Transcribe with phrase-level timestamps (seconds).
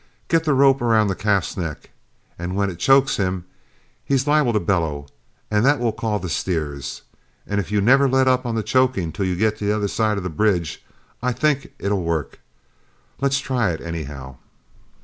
[0.29, 1.91] Get the rope around the calf's neck,
[2.39, 3.45] and when it chokes him,
[4.03, 5.05] he's liable to bellow,
[5.51, 7.03] and that will call the steers.
[7.45, 9.87] And if you never let up on the choking till you get on the other
[9.87, 10.83] side of the bridge,
[11.21, 12.39] I think it'll work.
[13.19, 14.37] Let's try it, anyhow."